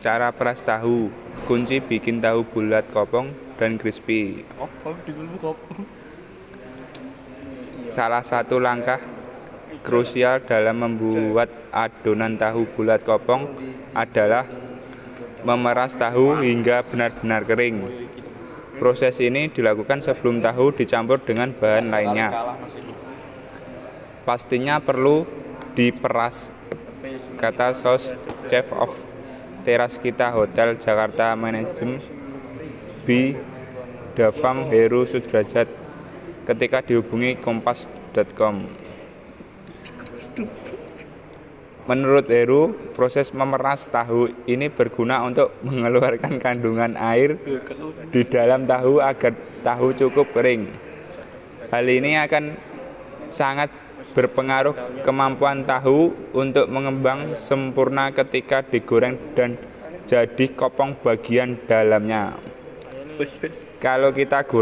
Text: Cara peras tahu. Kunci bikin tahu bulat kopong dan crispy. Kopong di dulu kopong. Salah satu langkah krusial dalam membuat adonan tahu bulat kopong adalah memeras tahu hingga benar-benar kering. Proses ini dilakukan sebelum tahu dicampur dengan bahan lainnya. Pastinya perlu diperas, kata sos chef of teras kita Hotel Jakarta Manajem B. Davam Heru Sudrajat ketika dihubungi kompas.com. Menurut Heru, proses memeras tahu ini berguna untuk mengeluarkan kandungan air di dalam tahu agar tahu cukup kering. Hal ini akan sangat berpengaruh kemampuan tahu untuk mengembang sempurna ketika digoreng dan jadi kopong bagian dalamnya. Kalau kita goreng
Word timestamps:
Cara 0.00 0.32
peras 0.32 0.64
tahu. 0.64 1.12
Kunci 1.44 1.76
bikin 1.84 2.24
tahu 2.24 2.40
bulat 2.48 2.88
kopong 2.88 3.36
dan 3.60 3.76
crispy. 3.76 4.48
Kopong 4.56 4.96
di 5.04 5.12
dulu 5.12 5.36
kopong. 5.36 5.84
Salah 7.92 8.24
satu 8.24 8.56
langkah 8.56 8.96
krusial 9.84 10.40
dalam 10.48 10.80
membuat 10.80 11.52
adonan 11.68 12.40
tahu 12.40 12.64
bulat 12.72 13.04
kopong 13.04 13.52
adalah 13.92 14.48
memeras 15.44 15.92
tahu 16.00 16.40
hingga 16.40 16.80
benar-benar 16.88 17.44
kering. 17.44 18.08
Proses 18.80 19.20
ini 19.20 19.52
dilakukan 19.52 20.00
sebelum 20.00 20.40
tahu 20.40 20.72
dicampur 20.72 21.20
dengan 21.20 21.52
bahan 21.52 21.92
lainnya. 21.92 22.56
Pastinya 24.24 24.80
perlu 24.80 25.28
diperas, 25.76 26.48
kata 27.36 27.76
sos 27.76 28.16
chef 28.48 28.72
of 28.72 29.09
teras 29.70 30.02
kita 30.02 30.34
Hotel 30.34 30.74
Jakarta 30.82 31.30
Manajem 31.38 32.02
B. 33.06 33.38
Davam 34.18 34.66
Heru 34.66 35.06
Sudrajat 35.06 35.70
ketika 36.42 36.82
dihubungi 36.82 37.38
kompas.com. 37.38 38.66
Menurut 41.86 42.26
Heru, 42.26 42.74
proses 42.98 43.30
memeras 43.30 43.86
tahu 43.86 44.34
ini 44.50 44.66
berguna 44.66 45.22
untuk 45.22 45.54
mengeluarkan 45.62 46.42
kandungan 46.42 46.98
air 46.98 47.38
di 48.10 48.26
dalam 48.26 48.66
tahu 48.66 48.98
agar 48.98 49.38
tahu 49.62 49.94
cukup 49.94 50.34
kering. 50.34 50.66
Hal 51.70 51.86
ini 51.86 52.18
akan 52.18 52.58
sangat 53.30 53.70
berpengaruh 54.12 55.04
kemampuan 55.06 55.62
tahu 55.62 56.12
untuk 56.34 56.66
mengembang 56.66 57.38
sempurna 57.38 58.10
ketika 58.10 58.64
digoreng 58.66 59.16
dan 59.38 59.56
jadi 60.10 60.50
kopong 60.58 60.98
bagian 60.98 61.54
dalamnya. 61.70 62.34
Kalau 63.78 64.10
kita 64.10 64.42
goreng 64.42 64.58